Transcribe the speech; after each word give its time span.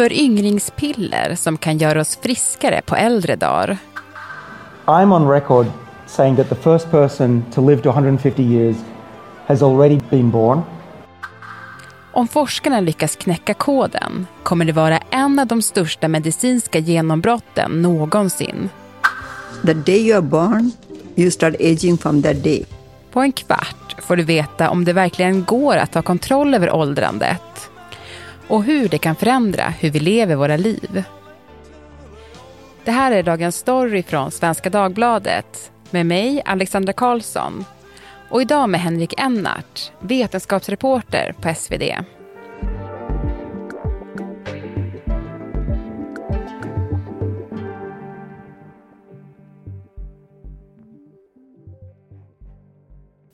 Föryngringspiller 0.00 1.34
som 1.34 1.56
kan 1.56 1.78
göra 1.78 2.00
oss 2.00 2.18
friskare 2.22 2.80
på 2.86 2.96
äldre 2.96 3.36
dagar. 3.36 3.78
I'm 4.84 5.14
on 5.14 5.28
record 5.28 5.66
saying 6.06 6.36
that 6.36 6.48
the 6.48 6.54
first 6.54 6.90
person 6.90 7.44
to 7.54 7.68
live 7.68 7.82
to 7.82 7.88
150 7.88 8.42
years 8.42 8.76
has 9.46 9.62
already 9.62 10.00
been 10.10 10.30
born. 10.30 10.60
Om 12.12 12.28
forskarna 12.28 12.80
lyckas 12.80 13.16
knäcka 13.16 13.54
koden 13.54 14.26
kommer 14.42 14.64
det 14.64 14.72
vara 14.72 14.98
en 15.10 15.38
av 15.38 15.46
de 15.46 15.62
största 15.62 16.08
medicinska 16.08 16.78
genombrotten 16.78 17.82
någonsin. 17.82 18.68
The 19.66 19.74
day 19.74 20.12
you're 20.12 20.20
born, 20.20 20.72
you 21.16 21.30
start 21.30 21.54
aging 21.54 21.98
from 21.98 22.22
that 22.22 22.44
day. 22.44 22.66
På 23.12 23.20
en 23.20 23.32
kvart 23.32 23.96
får 23.98 24.16
du 24.16 24.22
veta 24.22 24.70
om 24.70 24.84
det 24.84 24.92
verkligen 24.92 25.44
går 25.44 25.76
att 25.76 25.92
ta 25.92 26.02
kontroll 26.02 26.54
över 26.54 26.74
åldrandet 26.74 27.49
och 28.50 28.64
hur 28.64 28.88
det 28.88 28.98
kan 28.98 29.16
förändra 29.16 29.68
hur 29.68 29.90
vi 29.90 30.00
lever 30.00 30.36
våra 30.36 30.56
liv. 30.56 31.04
Det 32.84 32.90
här 32.90 33.12
är 33.12 33.22
dagens 33.22 33.56
story 33.56 34.02
från 34.02 34.30
Svenska 34.30 34.70
Dagbladet 34.70 35.72
med 35.90 36.06
mig, 36.06 36.42
Alexandra 36.44 36.92
Karlsson 36.92 37.64
och 38.28 38.42
idag 38.42 38.68
med 38.68 38.80
Henrik 38.80 39.20
Ennart, 39.20 39.92
vetenskapsreporter 40.00 41.34
på 41.40 41.54
SvD. 41.54 41.82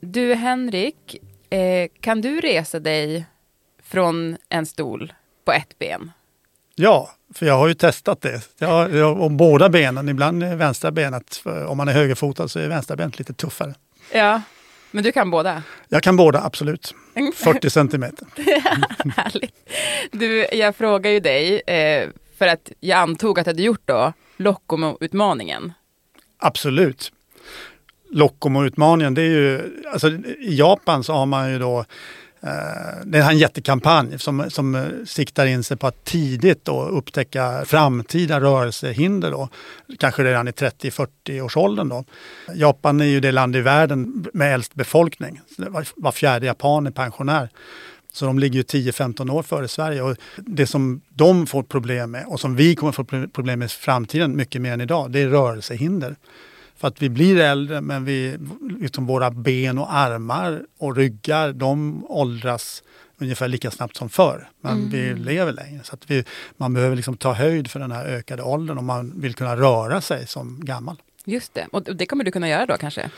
Du 0.00 0.34
Henrik, 0.34 1.16
eh, 1.50 1.88
kan 2.00 2.20
du 2.20 2.40
resa 2.40 2.80
dig 2.80 3.26
från 3.88 4.36
en 4.48 4.66
stol 4.66 5.12
på 5.44 5.52
ett 5.52 5.78
ben? 5.78 6.12
Ja, 6.74 7.10
för 7.34 7.46
jag 7.46 7.54
har 7.54 7.68
ju 7.68 7.74
testat 7.74 8.20
det. 8.20 8.40
Jag, 8.58 8.94
jag, 8.94 9.20
om 9.20 9.36
båda 9.36 9.68
benen, 9.68 10.08
ibland 10.08 10.42
är 10.42 10.56
vänstra 10.56 10.90
benet, 10.90 11.42
om 11.66 11.76
man 11.76 11.88
är 11.88 11.92
högerfotad 11.92 12.48
så 12.48 12.58
är 12.58 12.68
vänstra 12.68 12.96
benet 12.96 13.18
lite 13.18 13.32
tuffare. 13.32 13.74
Ja, 14.12 14.42
men 14.90 15.04
du 15.04 15.12
kan 15.12 15.30
båda? 15.30 15.62
Jag 15.88 16.02
kan 16.02 16.16
båda, 16.16 16.42
absolut. 16.42 16.94
40 17.34 17.70
centimeter. 17.70 18.26
Härligt. 19.16 19.70
Du, 20.12 20.46
jag 20.52 20.76
frågar 20.76 21.10
ju 21.10 21.20
dig, 21.20 21.60
eh, 21.66 22.08
för 22.38 22.46
att 22.46 22.72
jag 22.80 22.98
antog 22.98 23.38
att 23.38 23.44
du 23.44 23.48
hade 23.48 23.62
gjort 23.62 23.82
då 23.84 24.12
Lokomo-utmaningen. 24.36 25.72
Absolut. 26.38 27.12
Lokomo-utmaningen, 28.10 29.14
det 29.14 29.22
är 29.22 29.28
ju, 29.28 29.82
alltså 29.92 30.08
i 30.40 30.56
Japan 30.56 31.04
så 31.04 31.12
har 31.12 31.26
man 31.26 31.52
ju 31.52 31.58
då 31.58 31.84
Eh, 32.40 32.50
det 33.04 33.18
är 33.18 33.30
en 33.30 33.38
jättekampanj 33.38 34.18
som, 34.18 34.50
som 34.50 34.74
eh, 34.74 34.84
siktar 35.06 35.46
in 35.46 35.64
sig 35.64 35.76
på 35.76 35.86
att 35.86 36.04
tidigt 36.04 36.64
då 36.64 36.82
upptäcka 36.82 37.64
framtida 37.66 38.40
rörelsehinder. 38.40 39.30
Då, 39.30 39.48
kanske 39.98 40.24
redan 40.24 40.48
i 40.48 40.50
30-40-årsåldern. 40.50 41.88
Då. 41.88 42.04
Japan 42.54 43.00
är 43.00 43.04
ju 43.04 43.20
det 43.20 43.32
land 43.32 43.56
i 43.56 43.60
världen 43.60 44.26
med 44.32 44.54
äldst 44.54 44.74
befolkning. 44.74 45.40
Var, 45.56 45.86
var 45.96 46.12
fjärde 46.12 46.46
japan 46.46 46.86
är 46.86 46.90
pensionär. 46.90 47.48
Så 48.12 48.26
de 48.26 48.38
ligger 48.38 48.56
ju 48.56 48.62
10-15 48.62 49.30
år 49.30 49.42
före 49.42 49.68
Sverige. 49.68 50.02
Och 50.02 50.16
det 50.36 50.66
som 50.66 51.00
de 51.08 51.46
får 51.46 51.62
problem 51.62 52.10
med 52.10 52.26
och 52.26 52.40
som 52.40 52.56
vi 52.56 52.76
kommer 52.76 52.92
få 52.92 53.04
problem 53.04 53.58
med 53.58 53.66
i 53.66 53.68
framtiden 53.68 54.36
mycket 54.36 54.62
mer 54.62 54.72
än 54.72 54.80
idag, 54.80 55.10
det 55.10 55.20
är 55.20 55.28
rörelsehinder. 55.28 56.16
För 56.76 56.88
att 56.88 57.02
vi 57.02 57.08
blir 57.08 57.36
äldre 57.40 57.80
men 57.80 58.04
vi, 58.04 58.38
liksom 58.80 59.06
våra 59.06 59.30
ben 59.30 59.78
och 59.78 59.94
armar 59.94 60.62
och 60.78 60.96
ryggar 60.96 61.52
de 61.52 62.04
åldras 62.08 62.82
ungefär 63.18 63.48
lika 63.48 63.70
snabbt 63.70 63.96
som 63.96 64.08
förr. 64.08 64.48
Men 64.60 64.72
mm. 64.72 64.90
vi 64.90 65.14
lever 65.14 65.52
längre. 65.52 65.80
Så 65.84 65.96
vi, 66.06 66.24
man 66.56 66.74
behöver 66.74 66.96
liksom 66.96 67.16
ta 67.16 67.32
höjd 67.32 67.70
för 67.70 67.80
den 67.80 67.92
här 67.92 68.04
ökade 68.04 68.42
åldern 68.42 68.78
om 68.78 68.86
man 68.86 69.20
vill 69.20 69.34
kunna 69.34 69.56
röra 69.56 70.00
sig 70.00 70.26
som 70.26 70.60
gammal. 70.64 70.96
Just 71.24 71.54
det, 71.54 71.66
och 71.72 71.82
det 71.82 72.06
kommer 72.06 72.24
du 72.24 72.30
kunna 72.30 72.48
göra 72.48 72.66
då 72.66 72.76
kanske? 72.76 73.10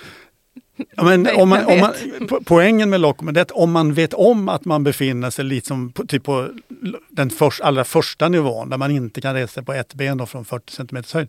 Ja, 0.96 1.02
men 1.02 1.28
om 1.36 1.48
man, 1.48 1.64
om 1.64 1.80
man, 1.80 1.92
poängen 2.44 2.90
med 2.90 3.00
Lockman 3.00 3.36
är 3.36 3.40
att 3.40 3.50
om 3.50 3.72
man 3.72 3.94
vet 3.94 4.14
om 4.14 4.48
att 4.48 4.64
man 4.64 4.84
befinner 4.84 5.30
sig 5.30 5.44
lite 5.44 5.66
som 5.66 5.92
på, 5.92 6.06
typ 6.06 6.24
på 6.24 6.48
den 7.08 7.30
för, 7.30 7.52
allra 7.62 7.84
första 7.84 8.28
nivån 8.28 8.70
där 8.70 8.76
man 8.76 8.90
inte 8.90 9.20
kan 9.20 9.34
resa 9.34 9.62
på 9.62 9.72
ett 9.72 9.94
ben 9.94 10.26
från 10.26 10.44
40 10.44 10.72
cm 10.72 11.02
höjd. 11.14 11.28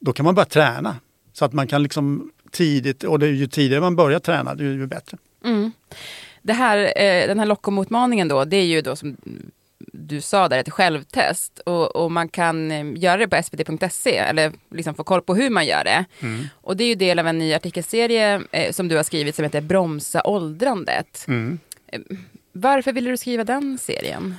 Då 0.00 0.12
kan 0.12 0.24
man 0.24 0.34
börja 0.34 0.46
träna. 0.46 0.96
Så 1.34 1.44
att 1.44 1.52
man 1.52 1.66
kan 1.66 1.82
liksom 1.82 2.30
tidigt, 2.50 3.04
och 3.04 3.18
det 3.18 3.26
är 3.26 3.30
ju 3.30 3.46
tidigare 3.46 3.80
man 3.80 3.96
börjar 3.96 4.18
träna, 4.18 4.54
det 4.54 4.64
är 4.64 4.68
ju 4.68 4.86
bättre. 4.86 5.18
Mm. 5.44 5.72
Det 6.42 6.52
här, 6.52 6.78
eh, 6.78 7.26
den 7.26 7.38
här 7.38 7.46
Lockomutmaningen 7.46 8.28
då, 8.28 8.44
det 8.44 8.56
är 8.56 8.64
ju 8.64 8.80
då 8.80 8.96
som 8.96 9.16
du 9.92 10.20
sa 10.20 10.48
där, 10.48 10.58
ett 10.58 10.70
självtest. 10.70 11.58
Och, 11.58 11.96
och 11.96 12.12
man 12.12 12.28
kan 12.28 12.70
eh, 12.70 12.84
göra 12.96 13.16
det 13.16 13.28
på 13.28 13.42
svd.se, 13.42 14.16
eller 14.16 14.52
liksom 14.70 14.94
få 14.94 15.04
koll 15.04 15.22
på 15.22 15.34
hur 15.34 15.50
man 15.50 15.66
gör 15.66 15.84
det. 15.84 16.04
Mm. 16.20 16.46
Och 16.54 16.76
det 16.76 16.84
är 16.84 16.88
ju 16.88 16.94
del 16.94 17.18
av 17.18 17.26
en 17.26 17.38
ny 17.38 17.54
artikelserie 17.54 18.42
eh, 18.52 18.72
som 18.72 18.88
du 18.88 18.96
har 18.96 19.02
skrivit 19.02 19.34
som 19.34 19.44
heter 19.44 19.60
Bromsa 19.60 20.22
åldrandet. 20.24 21.24
Mm. 21.28 21.58
Eh, 21.86 22.00
varför 22.52 22.92
ville 22.92 23.10
du 23.10 23.16
skriva 23.16 23.44
den 23.44 23.78
serien? 23.78 24.34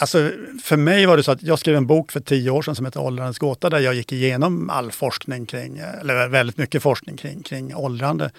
Alltså, 0.00 0.30
för 0.62 0.76
mig 0.76 1.06
var 1.06 1.16
det 1.16 1.22
så 1.22 1.32
att 1.32 1.42
jag 1.42 1.58
skrev 1.58 1.76
en 1.76 1.86
bok 1.86 2.12
för 2.12 2.20
tio 2.20 2.50
år 2.50 2.62
sedan 2.62 2.74
som 2.74 2.84
heter 2.84 3.00
Åldrandets 3.00 3.38
gåta 3.38 3.70
där 3.70 3.78
jag 3.78 3.94
gick 3.94 4.12
igenom 4.12 4.70
all 4.70 4.92
forskning 4.92 5.46
kring, 5.46 5.78
eller 6.00 6.28
väldigt 6.28 6.58
mycket 6.58 6.82
forskning 6.82 7.16
kring, 7.16 7.42
kring 7.42 7.74
åldrande. 7.74 8.30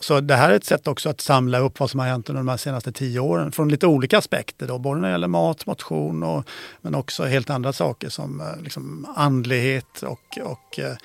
Så 0.00 0.20
det 0.20 0.34
här 0.34 0.50
är 0.50 0.54
ett 0.54 0.64
sätt 0.64 0.86
också 0.86 1.08
att 1.08 1.20
samla 1.20 1.58
upp 1.58 1.80
vad 1.80 1.90
som 1.90 2.00
har 2.00 2.06
hänt 2.06 2.28
under 2.28 2.40
de 2.40 2.48
här 2.48 2.56
senaste 2.56 2.92
tio 2.92 3.20
åren 3.20 3.52
från 3.52 3.68
lite 3.68 3.86
olika 3.86 4.18
aspekter. 4.18 4.66
Då, 4.66 4.78
både 4.78 5.00
när 5.00 5.08
det 5.08 5.12
gäller 5.12 5.28
mat, 5.28 5.66
motion 5.66 6.22
och, 6.22 6.44
men 6.80 6.94
också 6.94 7.24
helt 7.24 7.50
andra 7.50 7.72
saker 7.72 8.08
som 8.08 8.40
eh, 8.40 8.62
liksom 8.62 9.06
andlighet 9.16 10.02
och, 10.02 10.38
och 10.42 10.78
eh, 10.78 10.96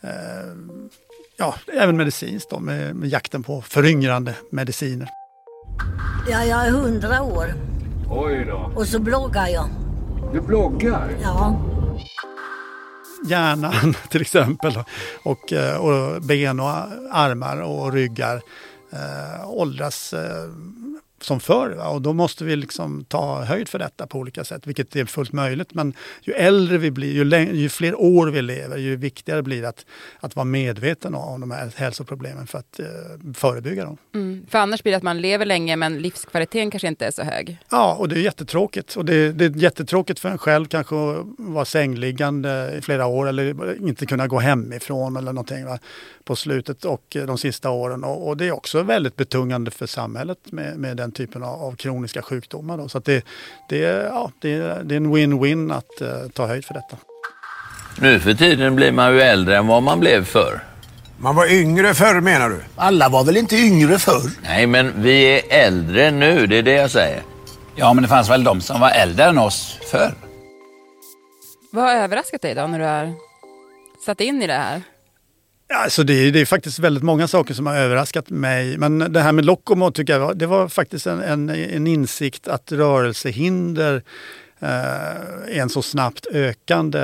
eh, 0.00 0.52
ja, 1.36 1.54
även 1.72 1.96
medicinskt 1.96 2.50
då, 2.50 2.58
med, 2.58 2.96
med 2.96 3.08
jakten 3.08 3.42
på 3.42 3.62
föryngrande 3.62 4.34
mediciner. 4.50 5.08
Ja, 6.30 6.44
jag 6.44 6.66
är 6.66 6.70
hundra 6.70 7.22
år. 7.22 7.65
Oj 8.10 8.44
då. 8.44 8.72
Och 8.76 8.86
så 8.86 8.98
bloggar 8.98 9.48
jag. 9.48 9.68
Du 10.32 10.40
bloggar? 10.40 11.10
Ja. 11.22 11.60
Hjärnan 13.26 13.94
till 14.08 14.20
exempel 14.20 14.78
och, 15.22 15.52
eh, 15.52 15.76
och 15.76 16.22
ben 16.22 16.60
och 16.60 16.70
armar 17.10 17.60
och 17.60 17.92
ryggar 17.92 18.42
eh, 18.92 19.50
åldras 19.50 20.12
eh, 20.12 20.50
som 21.26 21.40
förr. 21.40 21.70
Va? 21.70 21.88
Och 21.88 22.02
då 22.02 22.12
måste 22.12 22.44
vi 22.44 22.56
liksom 22.56 23.04
ta 23.04 23.44
höjd 23.44 23.68
för 23.68 23.78
detta 23.78 24.06
på 24.06 24.18
olika 24.18 24.44
sätt, 24.44 24.66
vilket 24.66 24.96
är 24.96 25.04
fullt 25.04 25.32
möjligt. 25.32 25.74
Men 25.74 25.94
ju 26.22 26.32
äldre 26.32 26.78
vi 26.78 26.90
blir, 26.90 27.12
ju, 27.12 27.52
ju 27.52 27.68
fler 27.68 28.00
år 28.00 28.26
vi 28.26 28.42
lever, 28.42 28.76
ju 28.76 28.96
viktigare 28.96 29.42
blir 29.42 29.62
det 29.62 29.68
att, 29.68 29.86
att 30.20 30.36
vara 30.36 30.44
medveten 30.44 31.14
om 31.14 31.40
de 31.40 31.50
här 31.50 31.72
hälsoproblemen 31.76 32.46
för 32.46 32.58
att 32.58 32.80
eh, 32.80 32.86
förebygga 33.34 33.84
dem. 33.84 33.96
Mm, 34.14 34.46
för 34.50 34.58
annars 34.58 34.82
blir 34.82 34.92
det 34.92 34.96
att 34.96 35.02
man 35.02 35.20
lever 35.20 35.46
länge 35.46 35.76
men 35.76 35.98
livskvaliteten 35.98 36.70
kanske 36.70 36.88
inte 36.88 37.06
är 37.06 37.10
så 37.10 37.22
hög. 37.22 37.58
Ja, 37.70 37.94
och 37.94 38.08
det 38.08 38.16
är 38.16 38.20
jättetråkigt. 38.20 38.96
Och 38.96 39.04
det, 39.04 39.32
det 39.32 39.44
är 39.44 39.50
jättetråkigt 39.50 40.20
för 40.20 40.28
en 40.28 40.38
själv 40.38 40.66
kanske 40.66 40.94
att 40.94 41.26
vara 41.38 41.64
sängliggande 41.64 42.74
i 42.78 42.80
flera 42.80 43.06
år 43.06 43.28
eller 43.28 43.76
inte 43.88 44.06
kunna 44.06 44.26
gå 44.26 44.38
hemifrån 44.38 45.16
eller 45.16 45.32
någonting 45.32 45.64
va? 45.64 45.78
på 46.24 46.36
slutet 46.36 46.84
och 46.84 47.16
de 47.26 47.38
sista 47.38 47.70
åren. 47.70 48.04
Och, 48.04 48.28
och 48.28 48.36
det 48.36 48.46
är 48.48 48.52
också 48.52 48.82
väldigt 48.82 49.16
betungande 49.16 49.70
för 49.70 49.86
samhället 49.86 50.38
med, 50.52 50.78
med 50.78 50.96
den 50.96 51.12
typen 51.16 51.42
av, 51.42 51.62
av 51.62 51.76
kroniska 51.76 52.22
sjukdomar. 52.22 52.78
Då. 52.78 52.88
Så 52.88 52.98
det, 52.98 53.24
det, 53.68 53.78
ja, 53.78 54.30
det, 54.40 54.58
det 54.58 54.94
är 54.94 54.96
en 54.96 55.14
win-win 55.14 55.74
att 55.76 56.02
uh, 56.02 56.30
ta 56.30 56.46
höjd 56.46 56.64
för 56.64 56.74
detta. 56.74 56.96
Nu 58.00 58.20
för 58.20 58.34
tiden 58.34 58.76
blir 58.76 58.92
man 58.92 59.14
ju 59.14 59.20
äldre 59.20 59.56
än 59.56 59.66
vad 59.66 59.82
man 59.82 60.00
blev 60.00 60.24
förr. 60.24 60.60
Man 61.18 61.36
var 61.36 61.52
yngre 61.52 61.94
förr 61.94 62.20
menar 62.20 62.48
du? 62.48 62.60
Alla 62.76 63.08
var 63.08 63.24
väl 63.24 63.36
inte 63.36 63.56
yngre 63.56 63.98
förr? 63.98 64.30
Nej, 64.42 64.66
men 64.66 65.02
vi 65.02 65.24
är 65.24 65.66
äldre 65.66 66.10
nu, 66.10 66.46
det 66.46 66.56
är 66.56 66.62
det 66.62 66.72
jag 66.72 66.90
säger. 66.90 67.22
Ja, 67.76 67.94
men 67.94 68.02
det 68.02 68.08
fanns 68.08 68.30
väl 68.30 68.44
de 68.44 68.60
som 68.60 68.80
var 68.80 68.90
äldre 68.90 69.24
än 69.24 69.38
oss 69.38 69.78
förr. 69.90 70.14
Vad 71.72 71.84
har 71.84 71.94
överraskat 71.94 72.42
dig 72.42 72.54
då 72.54 72.66
när 72.66 72.78
du 72.78 72.84
har 72.84 73.12
satt 74.06 74.20
in 74.20 74.42
i 74.42 74.46
det 74.46 74.52
här? 74.52 74.82
Alltså 75.74 76.02
det, 76.02 76.12
är, 76.12 76.32
det 76.32 76.40
är 76.40 76.44
faktiskt 76.44 76.78
väldigt 76.78 77.02
många 77.02 77.28
saker 77.28 77.54
som 77.54 77.66
har 77.66 77.76
överraskat 77.76 78.30
mig. 78.30 78.78
Men 78.78 78.98
det 78.98 79.20
här 79.20 79.32
med 79.32 79.44
Lokomo 79.44 79.90
tycker 79.90 80.18
jag 80.18 80.38
det 80.38 80.46
var 80.46 80.68
faktiskt 80.68 81.06
en, 81.06 81.22
en, 81.22 81.50
en 81.50 81.86
insikt 81.86 82.48
att 82.48 82.72
rörelsehinder 82.72 84.02
eh, 84.58 85.56
är 85.56 85.60
en 85.60 85.68
så 85.68 85.82
snabbt 85.82 86.26
ökande 86.32 87.00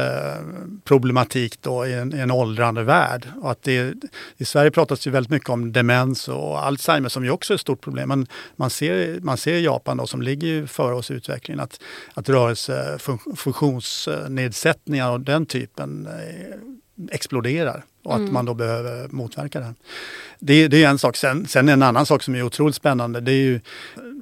problematik 0.85 1.63
då 1.63 1.87
i 1.87 1.93
en, 1.93 2.15
i 2.15 2.19
en 2.19 2.31
åldrande 2.31 2.83
värld. 2.83 3.27
Och 3.43 3.51
att 3.51 3.63
det, 3.63 3.95
I 4.37 4.45
Sverige 4.45 4.71
pratas 4.71 5.07
ju 5.07 5.11
väldigt 5.11 5.31
mycket 5.31 5.49
om 5.49 5.73
demens 5.73 6.29
och 6.29 6.67
Alzheimer 6.67 7.09
som 7.09 7.25
ju 7.25 7.31
också 7.31 7.53
är 7.53 7.55
ett 7.55 7.61
stort 7.61 7.81
problem. 7.81 8.09
Men 8.09 8.27
man 8.57 8.71
ser, 8.71 9.21
man 9.21 9.37
ser 9.37 9.55
i 9.55 9.65
Japan 9.65 9.97
då, 9.97 10.07
som 10.07 10.23
ligger 10.23 10.67
före 10.67 10.95
oss 10.95 11.11
i 11.11 11.15
utvecklingen 11.15 11.61
att, 11.61 11.81
att 12.15 12.29
rörelsefunktionsnedsättningar 12.29 15.07
eh, 15.07 15.13
och 15.13 15.21
den 15.21 15.47
typen 15.47 16.07
eh, 16.07 16.13
exploderar 17.11 17.85
och 18.05 18.15
att 18.15 18.21
mm. 18.21 18.33
man 18.33 18.45
då 18.45 18.55
behöver 18.55 19.09
motverka 19.09 19.61
det. 19.61 19.75
Det, 20.39 20.69
det 20.69 20.85
är 20.85 20.89
en 20.89 20.99
sak. 20.99 21.17
Sen, 21.17 21.47
sen 21.47 21.69
en 21.69 21.83
annan 21.83 22.07
sak 22.07 22.23
som 22.23 22.35
är 22.35 22.43
otroligt 22.43 22.77
spännande 22.77 23.21
det 23.21 23.33
är 23.33 23.43
ju 23.43 23.61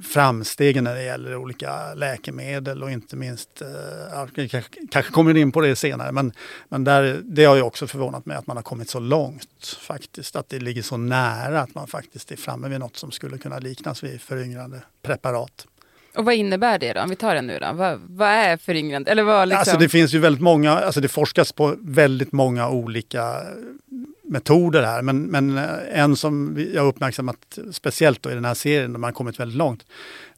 framstegen 0.03 0.85
när 0.85 0.95
det 0.95 1.03
gäller 1.03 1.37
olika 1.37 1.95
läkemedel 1.95 2.83
och 2.83 2.91
inte 2.91 3.17
minst, 3.17 3.63
eh, 3.63 4.47
kanske 4.91 5.13
kommer 5.13 5.37
in 5.37 5.53
på 5.53 5.61
det 5.61 5.77
senare, 5.77 6.13
men, 6.13 6.33
men 6.69 6.85
där, 6.85 7.21
det 7.25 7.45
har 7.45 7.57
ju 7.57 7.63
också 7.63 7.87
förvånat 7.87 8.27
mig 8.27 8.37
att 8.37 8.47
man 8.47 8.57
har 8.57 8.63
kommit 8.63 8.91
så 8.91 9.01
långt 9.01 9.79
faktiskt. 9.81 10.37
Att 10.37 10.49
det 10.49 10.59
ligger 10.59 10.83
så 10.83 10.97
nära 10.97 11.61
att 11.61 11.75
man 11.75 11.87
faktiskt 11.87 12.33
är 12.33 12.37
framme 12.37 12.69
vid 12.69 12.81
något 12.81 12.97
som 12.97 13.11
skulle 13.11 13.39
kunna 13.39 13.59
liknas 13.59 14.05
vid 14.05 14.21
föryngrande 14.21 14.83
preparat. 15.03 15.67
Och 16.15 16.25
vad 16.25 16.35
innebär 16.35 16.79
det 16.79 16.93
då? 16.93 17.01
Om 17.01 17.09
vi 17.11 17.17
tar 17.17 17.35
det 17.35 17.43
nu 17.43 17.59
då. 17.59 17.73
Vad, 17.73 18.01
vad 18.09 18.29
är 18.29 18.57
föryngrande? 18.57 19.11
Eller 19.11 19.23
vad 19.23 19.49
liksom? 19.49 19.59
Alltså 19.59 19.77
det 19.77 19.89
finns 19.89 20.15
ju 20.15 20.19
väldigt 20.19 20.43
många, 20.43 20.71
alltså 20.73 21.01
det 21.01 21.09
forskas 21.09 21.53
på 21.53 21.77
väldigt 21.81 22.33
många 22.33 22.69
olika 22.69 23.43
metoder 24.23 24.83
här. 24.83 25.03
Men, 25.03 25.23
men 25.23 25.59
eh, 25.59 25.65
en 25.93 26.17
som 26.17 26.67
jag 26.75 26.83
har 26.83 26.89
uppmärksammat 26.89 27.59
speciellt 27.73 28.23
då 28.23 28.31
i 28.31 28.35
den 28.35 28.45
här 28.45 28.55
serien, 28.55 28.93
där 28.93 28.99
man 28.99 29.09
har 29.09 29.13
kommit 29.13 29.41
väldigt 29.41 29.59
långt, 29.59 29.85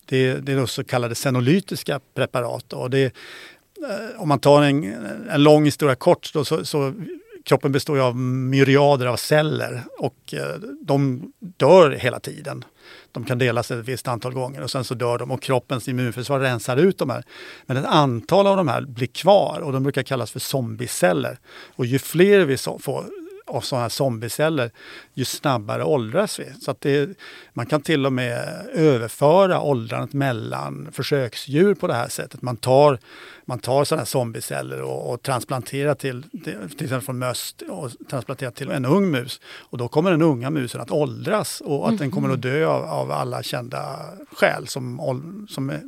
det, 0.04 0.34
det 0.34 0.52
är 0.52 0.56
då 0.56 0.66
så 0.66 0.84
kallade 0.84 1.14
senolytiska 1.14 2.00
preparat. 2.14 2.72
Och 2.72 2.90
det, 2.90 3.04
eh, 3.04 4.20
om 4.20 4.28
man 4.28 4.38
tar 4.38 4.62
en, 4.62 4.94
en 5.30 5.42
lång 5.42 5.64
historia 5.64 5.94
kort, 5.94 6.32
då, 6.32 6.44
så, 6.44 6.64
så 6.64 6.94
kroppen 7.44 7.72
består 7.72 7.96
ju 7.96 8.02
av 8.02 8.16
myriader 8.16 9.06
av 9.06 9.16
celler 9.16 9.84
och 9.98 10.34
eh, 10.34 10.54
de 10.80 11.32
dör 11.56 11.90
hela 11.90 12.20
tiden. 12.20 12.64
De 13.12 13.24
kan 13.24 13.38
delas 13.38 13.70
ett 13.70 13.88
visst 13.88 14.08
antal 14.08 14.32
gånger 14.32 14.60
och 14.60 14.70
sen 14.70 14.84
så 14.84 14.94
dör 14.94 15.18
de 15.18 15.30
och 15.30 15.42
kroppens 15.42 15.88
immunförsvar 15.88 16.40
rensar 16.40 16.76
ut 16.76 16.98
de 16.98 17.10
här. 17.10 17.24
Men 17.66 17.76
ett 17.76 17.86
antal 17.86 18.46
av 18.46 18.56
de 18.56 18.68
här 18.68 18.82
blir 18.82 19.06
kvar 19.06 19.60
och 19.60 19.72
de 19.72 19.82
brukar 19.82 20.02
kallas 20.02 20.30
för 20.30 20.40
zombieceller. 20.40 21.38
Och 21.76 21.86
ju 21.86 21.98
fler 21.98 22.40
vi 22.40 22.56
får 22.56 23.21
av 23.52 23.60
sådana 23.60 23.84
här 23.84 23.88
zombieceller, 23.88 24.70
ju 25.14 25.24
snabbare 25.24 25.84
åldras 25.84 26.40
vi. 26.40 26.52
Så 26.60 26.70
att 26.70 26.80
det, 26.80 27.18
man 27.52 27.66
kan 27.66 27.82
till 27.82 28.06
och 28.06 28.12
med 28.12 28.66
överföra 28.74 29.60
åldrandet 29.60 30.12
mellan 30.12 30.88
försöksdjur 30.92 31.74
på 31.74 31.86
det 31.86 31.94
här 31.94 32.08
sättet. 32.08 32.42
Man 32.42 32.56
tar, 32.56 32.98
man 33.44 33.58
tar 33.58 33.84
sådana 33.84 34.00
här 34.00 34.06
zombieceller 34.06 34.82
och, 34.82 35.12
och 35.12 35.22
transplanterar 35.22 35.94
till, 35.94 36.22
till, 36.44 36.54
exempel 36.70 37.00
från 37.00 37.18
möss 37.18 37.54
och 37.68 37.90
transplanterar 38.10 38.50
till 38.50 38.70
en 38.70 38.84
ung 38.84 39.10
mus. 39.10 39.40
Och 39.44 39.78
då 39.78 39.88
kommer 39.88 40.10
den 40.10 40.22
unga 40.22 40.50
musen 40.50 40.80
att 40.80 40.90
åldras 40.90 41.60
och 41.60 41.88
att 41.88 41.98
den 41.98 42.10
kommer 42.10 42.30
att 42.30 42.42
dö 42.42 42.66
av, 42.66 42.84
av 42.84 43.12
alla 43.12 43.42
kända 43.42 43.98
skäl 44.32 44.68
som, 44.68 45.46
som 45.50 45.70
är 45.70 45.80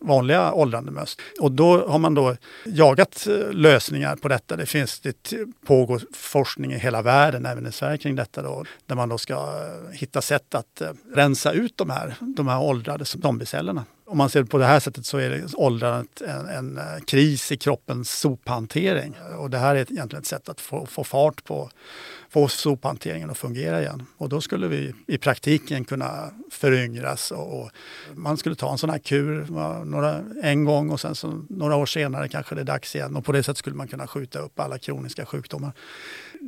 vanliga 0.00 0.52
åldrande 0.52 0.90
möss. 0.90 1.16
Och 1.40 1.52
då 1.52 1.86
har 1.86 1.98
man 1.98 2.14
då 2.14 2.36
jagat 2.64 3.26
eh, 3.26 3.52
lösningar 3.52 4.16
på 4.16 4.28
detta. 4.28 4.56
Det 4.56 4.66
finns, 4.66 5.00
det 5.00 5.34
pågår 5.66 6.02
forskning 6.12 6.72
i 6.72 6.78
hela 6.78 7.02
världen, 7.02 7.46
även 7.46 7.66
i 7.66 7.72
Sverige 7.72 7.98
kring 7.98 8.16
detta 8.16 8.42
då, 8.42 8.64
där 8.86 8.94
man 8.94 9.08
då 9.08 9.18
ska 9.18 9.34
eh, 9.34 9.92
hitta 9.92 10.22
sätt 10.22 10.54
att 10.54 10.80
eh, 10.80 10.90
rensa 11.14 11.52
ut 11.52 11.76
de 11.76 11.90
här, 11.90 12.14
de 12.20 12.48
här 12.48 12.60
åldrade 12.60 13.04
zombiecellerna. 13.04 13.84
Om 14.10 14.18
man 14.18 14.30
ser 14.30 14.40
det 14.40 14.46
på 14.46 14.58
det 14.58 14.64
här 14.64 14.80
sättet 14.80 15.06
så 15.06 15.18
är 15.18 15.30
det 15.30 15.54
åldrandet 15.54 16.20
en, 16.20 16.48
en 16.48 16.78
eh, 16.78 16.84
kris 17.06 17.52
i 17.52 17.56
kroppens 17.56 18.18
sophantering. 18.18 19.14
Och 19.38 19.50
det 19.50 19.58
här 19.58 19.74
är 19.74 19.92
egentligen 19.92 20.20
ett 20.20 20.26
sätt 20.26 20.48
att 20.48 20.60
få, 20.60 20.86
få 20.86 21.04
fart 21.04 21.44
på 21.44 21.70
få 22.30 22.48
sophanteringen 22.48 23.30
att 23.30 23.38
fungera 23.38 23.80
igen. 23.80 24.06
Och 24.16 24.28
då 24.28 24.40
skulle 24.40 24.68
vi 24.68 24.94
i 25.06 25.18
praktiken 25.18 25.84
kunna 25.84 26.30
föryngras 26.50 27.30
och, 27.30 27.60
och 27.60 27.70
man 28.14 28.36
skulle 28.36 28.54
ta 28.54 28.72
en 28.72 28.78
sån 28.78 28.90
här 28.90 28.98
kur 28.98 29.46
några, 29.84 30.22
en 30.42 30.64
gång 30.64 30.90
och 30.90 31.00
sen 31.00 31.14
så 31.14 31.44
några 31.48 31.76
år 31.76 31.86
senare 31.86 32.28
kanske 32.28 32.54
det 32.54 32.60
är 32.60 32.64
dags 32.64 32.96
igen. 32.96 33.16
Och 33.16 33.24
på 33.24 33.32
det 33.32 33.42
sättet 33.42 33.58
skulle 33.58 33.76
man 33.76 33.88
kunna 33.88 34.06
skjuta 34.06 34.38
upp 34.38 34.60
alla 34.60 34.78
kroniska 34.78 35.26
sjukdomar. 35.26 35.72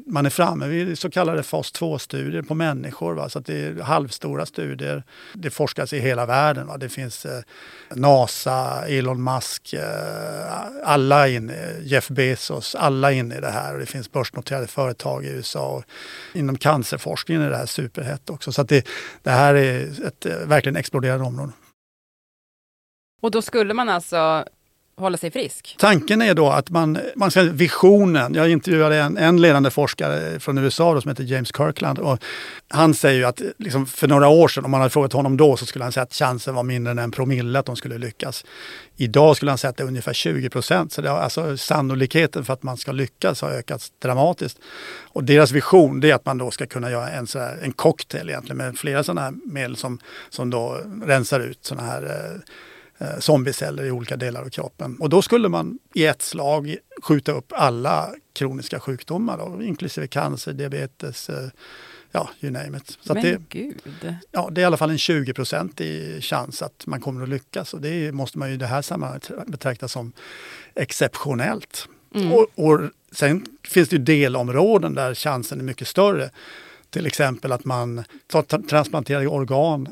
Man 0.07 0.27
är 0.27 0.31
framme 0.31 0.69
vid 0.69 0.99
så 0.99 1.11
kallade 1.11 1.43
fas 1.43 1.73
2-studier 1.73 2.43
på 2.43 2.55
människor. 2.55 3.15
Va? 3.15 3.29
Så 3.29 3.39
att 3.39 3.47
det 3.47 3.59
är 3.59 3.83
halvstora 3.83 4.47
studier. 4.47 5.05
Det 5.33 5.51
forskas 5.51 5.93
i 5.93 5.99
hela 5.99 6.27
världen. 6.27 6.67
Va? 6.67 6.77
Det 6.77 6.89
finns 6.89 7.27
eh, 7.27 7.43
NASA, 7.95 8.87
Elon 8.89 9.25
Musk, 9.25 9.73
eh, 9.73 9.83
alla 10.85 11.29
in, 11.29 11.53
Jeff 11.83 12.09
Bezos, 12.09 12.75
alla 12.75 13.13
inne 13.13 13.37
i 13.37 13.41
det 13.41 13.51
här. 13.51 13.75
Och 13.75 13.81
det 13.81 13.87
finns 13.87 14.13
börsnoterade 14.13 14.67
företag 14.67 15.25
i 15.25 15.29
USA. 15.29 15.69
Och 15.69 15.85
inom 16.35 16.59
cancerforskningen 16.59 17.43
är 17.43 17.51
det 17.51 17.57
här 17.57 17.67
superhett 17.67 18.31
också. 18.31 18.53
Så 18.53 18.63
att 18.63 18.69
det, 18.69 18.87
det 19.23 19.31
här 19.31 19.55
är 19.55 20.07
ett 20.07 20.27
eh, 20.27 20.37
verkligen 20.37 20.77
exploderande 20.77 21.25
område. 21.25 21.53
Och 23.23 23.31
då 23.31 23.43
skulle 23.43 23.75
man 23.75 23.89
alltså 23.89 24.45
hålla 24.97 25.17
sig 25.17 25.31
frisk? 25.31 25.77
Tanken 25.79 26.23
är 26.23 26.35
då 26.35 26.49
att 26.49 26.71
man, 26.71 26.99
man 27.17 27.31
ska, 27.31 27.43
visionen, 27.43 28.35
jag 28.35 28.51
intervjuade 28.51 28.97
en, 28.97 29.17
en 29.17 29.41
ledande 29.41 29.71
forskare 29.71 30.41
från 30.41 30.59
USA 30.59 30.95
då, 30.95 31.01
som 31.01 31.09
heter 31.09 31.25
James 31.25 31.57
Kirkland. 31.57 31.99
Och 31.99 32.19
han 32.69 32.95
säger 32.95 33.19
ju 33.19 33.25
att 33.25 33.43
liksom 33.59 33.87
för 33.87 34.09
några 34.09 34.29
år 34.29 34.49
sedan, 34.49 34.65
om 34.65 34.71
man 34.71 34.81
hade 34.81 34.91
frågat 34.91 35.13
honom 35.13 35.37
då, 35.37 35.57
så 35.57 35.67
skulle 35.67 35.85
han 35.85 35.93
säga 35.93 36.03
att 36.03 36.15
chansen 36.15 36.55
var 36.55 36.63
mindre 36.63 36.91
än 36.91 36.99
en 36.99 37.11
promille 37.11 37.59
att 37.59 37.67
de 37.67 37.77
skulle 37.77 37.99
lyckas. 37.99 38.45
Idag 38.97 39.37
skulle 39.37 39.51
han 39.51 39.59
säga 39.59 39.71
att 39.71 39.77
det 39.77 39.83
är 39.83 39.87
ungefär 39.87 40.13
20 40.13 40.51
procent. 40.51 40.93
Så 40.93 41.03
det 41.03 41.11
har, 41.11 41.19
alltså, 41.19 41.57
sannolikheten 41.57 42.45
för 42.45 42.53
att 42.53 42.63
man 42.63 42.77
ska 42.77 42.93
lyckas 42.93 43.43
har 43.43 43.51
ökat 43.51 43.89
dramatiskt. 44.03 44.59
Och 45.13 45.25
deras 45.25 45.51
vision 45.51 46.01
det 46.01 46.11
är 46.11 46.15
att 46.15 46.27
man 46.27 46.39
då 46.39 46.51
ska 46.51 46.67
kunna 46.67 46.91
göra 46.91 47.11
en, 47.11 47.27
så 47.27 47.39
här, 47.39 47.59
en 47.63 47.73
cocktail 47.73 48.29
egentligen 48.29 48.57
med 48.57 48.79
flera 48.79 49.05
sådana 49.05 49.21
här 49.21 49.35
medel 49.45 49.77
som, 49.77 49.99
som 50.31 50.51
då 50.51 50.81
rensar 51.05 51.41
ut 51.41 51.59
sådana 51.65 51.87
här 51.87 52.03
eh, 52.03 52.33
eh, 52.33 52.41
zombieceller 53.19 53.85
i 53.85 53.91
olika 53.91 54.17
delar 54.17 54.43
av 54.43 54.49
kroppen. 54.49 54.97
Och 55.01 55.09
då 55.09 55.23
skulle 55.23 55.49
man 55.49 55.79
i 55.95 56.07
ett 56.07 56.23
slag 56.23 56.77
skjuta 57.03 57.33
upp 57.33 57.53
alla 57.57 58.11
kroniska 58.33 58.81
sjukdomar, 58.81 59.39
då, 59.39 59.63
inklusive 59.63 60.07
cancer, 60.07 60.53
diabetes, 60.53 61.31
eh, 61.31 61.49
ja, 62.13 62.29
you 62.41 62.53
name 62.53 62.79
it. 62.79 62.99
Så 63.01 63.15
Men 63.15 63.23
det, 63.23 63.43
gud. 63.49 63.83
ja, 64.31 64.49
det 64.53 64.61
är 64.61 64.63
i 64.63 64.65
alla 64.65 64.77
fall 64.77 64.91
en 64.91 64.97
20% 64.97 65.81
i 65.83 66.21
chans 66.21 66.63
att 66.63 66.87
man 66.87 67.01
kommer 67.01 67.23
att 67.23 67.29
lyckas. 67.29 67.75
Och 67.75 67.81
det 67.81 68.13
måste 68.13 68.39
man 68.39 68.49
ju 68.49 68.55
i 68.55 68.59
det 68.59 68.67
här 68.67 68.83
sammanhanget 68.83 69.31
betrakta 69.47 69.89
som 69.89 70.13
exceptionellt. 70.75 71.89
Och, 72.33 72.65
och 72.65 72.81
sen 73.13 73.47
finns 73.65 73.89
det 73.89 73.97
ju 73.97 74.03
delområden 74.03 74.95
där 74.95 75.15
chansen 75.15 75.61
är 75.61 75.65
mycket 75.65 75.89
större. 75.89 76.31
Till 76.91 77.07
exempel 77.07 77.53
att 77.53 77.65
man 77.65 78.05
tar 78.27 78.43
tra- 78.43 78.69
transplanterade 78.69 79.27
organ 79.27 79.89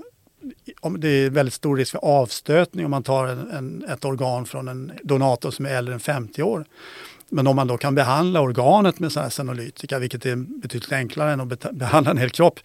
om 0.81 1.01
det 1.01 1.09
är 1.09 1.31
väldigt 1.31 1.55
stor 1.55 1.77
risk 1.77 1.93
för 1.93 2.05
avstötning 2.05 2.85
om 2.85 2.91
man 2.91 3.03
tar 3.03 3.27
en, 3.27 3.51
en, 3.51 3.85
ett 3.89 4.05
organ 4.05 4.47
från 4.47 4.69
en 4.69 4.93
donator 5.03 5.51
som 5.51 5.67
är 5.67 5.71
äldre 5.71 5.95
än 5.95 6.01
50 6.01 6.43
år. 6.43 6.65
Men 7.33 7.47
om 7.47 7.57
man 7.57 7.67
då 7.67 7.77
kan 7.77 7.95
behandla 7.95 8.41
organet 8.41 8.99
med 8.99 9.13
sådana 9.13 9.25
här 9.25 9.31
senolytika, 9.31 9.99
vilket 9.99 10.27
är 10.27 10.37
betydligt 10.37 10.93
enklare 10.93 11.33
än 11.33 11.41
att 11.41 11.49
beta- 11.49 11.73
behandla 11.73 12.11
en 12.11 12.19
hel 12.19 12.31
kropp, 12.31 12.61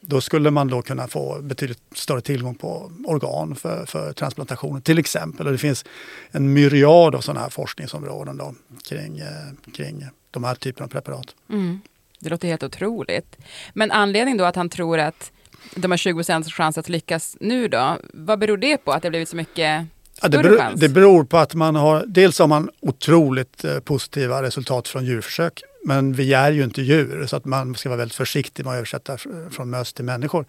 då 0.00 0.20
skulle 0.20 0.50
man 0.50 0.68
då 0.68 0.82
kunna 0.82 1.08
få 1.08 1.38
betydligt 1.42 1.80
större 1.94 2.20
tillgång 2.20 2.54
på 2.54 2.92
organ 3.04 3.54
för, 3.54 3.86
för 3.86 4.12
transplantationer 4.12 4.80
till 4.80 4.98
exempel. 4.98 5.46
Och 5.46 5.52
det 5.52 5.58
finns 5.58 5.84
en 6.30 6.52
myriad 6.52 7.14
av 7.14 7.20
sådana 7.20 7.40
här 7.40 7.50
forskningsområden 7.50 8.36
då, 8.36 8.54
kring, 8.88 9.18
eh, 9.18 9.72
kring 9.74 10.06
de 10.30 10.44
här 10.44 10.54
typerna 10.54 10.84
av 10.84 10.88
preparat. 10.88 11.34
Mm. 11.50 11.80
Det 12.18 12.30
låter 12.30 12.48
helt 12.48 12.62
otroligt. 12.62 13.36
Men 13.74 13.90
anledningen 13.90 14.38
då 14.38 14.44
att 14.44 14.56
han 14.56 14.68
tror 14.68 14.98
att 14.98 15.32
de 15.74 15.90
har 15.90 15.98
20 15.98 16.14
procents 16.14 16.52
chans 16.52 16.78
att 16.78 16.88
lyckas 16.88 17.36
nu 17.40 17.68
då, 17.68 17.98
vad 18.12 18.38
beror 18.38 18.56
det 18.56 18.76
på 18.76 18.92
att 18.92 19.02
det 19.02 19.06
har 19.06 19.10
blivit 19.10 19.28
så 19.28 19.36
mycket 19.36 19.86
Ja, 20.22 20.28
det, 20.28 20.38
beror, 20.38 20.76
det 20.76 20.88
beror 20.88 21.24
på 21.24 21.38
att 21.38 21.54
man 21.54 21.76
har, 21.76 22.04
dels 22.06 22.38
har 22.38 22.46
man 22.46 22.70
otroligt 22.80 23.64
eh, 23.64 23.78
positiva 23.78 24.42
resultat 24.42 24.88
från 24.88 25.04
djurförsök. 25.04 25.62
Men 25.84 26.12
vi 26.12 26.32
är 26.32 26.52
ju 26.52 26.64
inte 26.64 26.82
djur 26.82 27.26
så 27.26 27.36
att 27.36 27.44
man 27.44 27.74
ska 27.74 27.88
vara 27.88 27.96
väldigt 27.96 28.16
försiktig 28.16 28.64
med 28.64 28.72
att 28.72 28.76
översätta 28.76 29.18
från 29.50 29.70
möss 29.70 29.92
till 29.92 30.04
människor. 30.04 30.44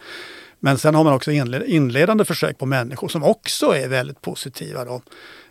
Men 0.59 0.77
sen 0.77 0.95
har 0.95 1.03
man 1.03 1.13
också 1.13 1.31
inled, 1.31 1.63
inledande 1.63 2.25
försök 2.25 2.57
på 2.57 2.65
människor 2.65 3.07
som 3.07 3.23
också 3.23 3.75
är 3.75 3.87
väldigt 3.87 4.21
positiva. 4.21 4.85
Då. 4.85 5.01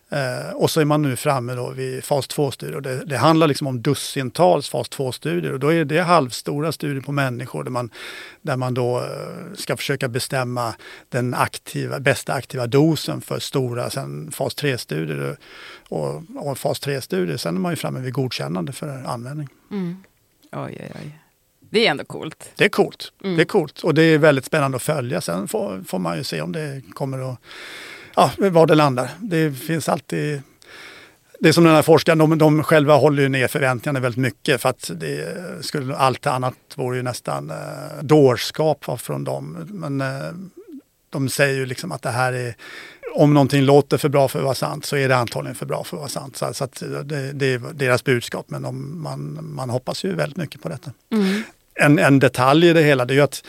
Eh, 0.08 0.54
och 0.54 0.70
så 0.70 0.80
är 0.80 0.84
man 0.84 1.02
nu 1.02 1.16
framme 1.16 1.54
då 1.54 1.70
vid 1.70 2.04
fas 2.04 2.28
2-studier. 2.28 2.80
Det, 2.80 3.04
det 3.04 3.16
handlar 3.16 3.46
liksom 3.46 3.66
om 3.66 3.82
dussintals 3.82 4.68
fas 4.68 4.90
2-studier 4.90 5.52
och 5.52 5.60
då 5.60 5.72
är 5.72 5.84
det 5.84 6.00
halvstora 6.00 6.72
studier 6.72 7.00
på 7.00 7.12
människor 7.12 7.64
där 7.64 7.70
man, 7.70 7.90
där 8.42 8.56
man 8.56 8.74
då 8.74 8.98
eh, 8.98 9.54
ska 9.54 9.76
försöka 9.76 10.08
bestämma 10.08 10.74
den 11.08 11.34
aktiva, 11.34 12.00
bästa 12.00 12.32
aktiva 12.32 12.66
dosen 12.66 13.20
för 13.20 13.38
stora 13.38 13.90
sen 13.90 14.30
fas 14.32 14.56
3-studier. 14.56 15.36
Och, 15.88 16.22
och 16.36 16.58
fas 16.58 16.82
3-studier, 16.82 17.36
sen 17.36 17.56
är 17.56 17.60
man 17.60 17.72
ju 17.72 17.76
framme 17.76 18.00
vid 18.00 18.12
godkännande 18.12 18.72
för 18.72 18.88
användning. 18.88 19.48
Mm. 19.70 19.96
Oj, 20.52 20.78
oj, 20.80 20.92
oj. 20.94 21.20
Det 21.70 21.86
är 21.86 21.90
ändå 21.90 22.04
coolt. 22.04 22.50
Det 22.56 22.64
är 22.64 22.68
coolt. 22.68 23.12
Mm. 23.24 23.36
Det 23.36 23.42
är 23.42 23.46
coolt 23.46 23.80
och 23.80 23.94
det 23.94 24.02
är 24.02 24.18
väldigt 24.18 24.44
spännande 24.44 24.76
att 24.76 24.82
följa. 24.82 25.20
Sen 25.20 25.48
får, 25.48 25.84
får 25.86 25.98
man 25.98 26.16
ju 26.16 26.24
se 26.24 26.40
om 26.40 26.52
det 26.52 26.82
kommer 26.94 27.32
att, 27.32 27.38
ja, 28.16 28.30
var 28.38 28.66
det 28.66 28.74
landar. 28.74 29.10
Det 29.20 29.52
finns 29.52 29.88
alltid 29.88 30.42
det 31.40 31.48
är 31.48 31.52
som 31.52 31.64
den 31.64 31.74
här 31.74 31.82
forskaren, 31.82 32.18
de, 32.18 32.38
de 32.38 32.62
själva 32.62 32.96
håller 32.96 33.22
ju 33.22 33.28
ner 33.28 33.48
förväntningarna 33.48 34.00
väldigt 34.00 34.20
mycket 34.20 34.60
för 34.60 34.68
att 34.68 34.90
det 34.94 35.36
skulle, 35.60 35.96
allt 35.96 36.26
annat 36.26 36.54
vore 36.74 36.96
ju 36.96 37.02
nästan 37.02 37.50
eh, 37.50 37.56
dårskap 38.02 39.00
från 39.00 39.24
dem. 39.24 39.66
Men 39.68 40.00
eh, 40.00 40.32
de 41.10 41.28
säger 41.28 41.54
ju 41.54 41.66
liksom 41.66 41.92
att 41.92 42.02
det 42.02 42.10
här 42.10 42.32
är, 42.32 42.56
om 43.14 43.34
någonting 43.34 43.62
låter 43.62 43.98
för 43.98 44.08
bra 44.08 44.28
för 44.28 44.38
att 44.38 44.44
vara 44.44 44.54
sant 44.54 44.84
så 44.84 44.96
är 44.96 45.08
det 45.08 45.16
antagligen 45.16 45.54
för 45.54 45.66
bra 45.66 45.84
för 45.84 45.96
att 45.96 46.00
vara 46.00 46.08
sant. 46.08 46.36
Så, 46.36 46.54
så 46.54 46.64
att 46.64 46.82
det, 47.04 47.32
det 47.32 47.46
är 47.46 47.58
deras 47.74 48.04
budskap 48.04 48.46
men 48.48 48.62
de, 48.62 49.02
man, 49.02 49.38
man 49.54 49.70
hoppas 49.70 50.04
ju 50.04 50.14
väldigt 50.14 50.36
mycket 50.36 50.62
på 50.62 50.68
detta. 50.68 50.90
Mm. 51.12 51.42
En, 51.80 51.98
en 51.98 52.18
detalj 52.18 52.68
i 52.68 52.72
det 52.72 52.82
hela 52.82 53.04
det 53.04 53.12
är 53.12 53.16
ju 53.16 53.20
att 53.20 53.44